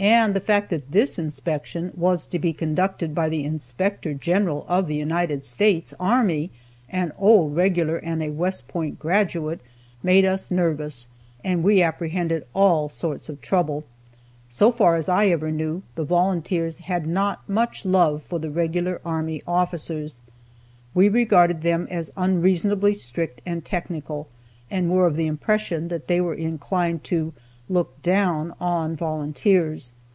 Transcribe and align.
And 0.00 0.32
the 0.32 0.38
fact 0.38 0.70
that 0.70 0.92
this 0.92 1.18
inspection 1.18 1.90
was 1.96 2.24
to 2.26 2.38
be 2.38 2.52
conducted 2.52 3.16
by 3.16 3.28
the 3.28 3.42
Inspector 3.42 4.14
General 4.14 4.64
of 4.68 4.86
the 4.86 4.94
United 4.94 5.42
States 5.42 5.92
Army, 5.98 6.52
an 6.88 7.10
old 7.18 7.56
regular, 7.56 7.96
and 7.96 8.22
a 8.22 8.28
West 8.30 8.68
Point 8.68 9.00
graduate, 9.00 9.58
made 10.00 10.24
us 10.24 10.52
nervous, 10.52 11.08
and 11.42 11.64
we 11.64 11.82
apprehended 11.82 12.46
all 12.54 12.88
sorts 12.88 13.28
of 13.28 13.40
trouble. 13.40 13.86
So 14.48 14.70
far 14.70 14.94
as 14.94 15.08
I 15.08 15.26
ever 15.30 15.50
knew, 15.50 15.82
the 15.96 16.04
volunteers 16.04 16.78
had 16.78 17.04
not 17.04 17.48
much 17.48 17.84
love 17.84 18.22
for 18.22 18.38
the 18.38 18.50
regular 18.50 19.00
army 19.04 19.42
officers. 19.48 20.22
We 20.94 21.08
regarded 21.08 21.62
them 21.62 21.88
as 21.90 22.12
unreasonably 22.16 22.92
strict 22.92 23.40
and 23.44 23.64
technical, 23.64 24.28
and 24.70 24.88
were 24.92 25.08
of 25.08 25.16
the 25.16 25.26
impression 25.26 25.88
that 25.88 26.06
they 26.06 26.20
were 26.20 26.34
inclined 26.34 27.02
to 27.02 27.32
"look 27.70 28.00
down" 28.00 28.54
on 28.60 28.96
volunteers. 28.96 29.92